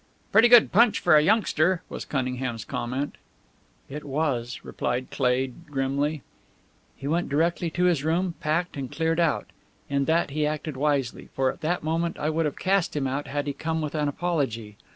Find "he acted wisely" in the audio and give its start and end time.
10.31-11.29